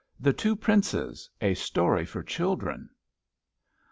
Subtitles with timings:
[0.19, 1.29] THE TWO PRINCES.
[1.41, 2.89] A STORY FOR CHILDREN.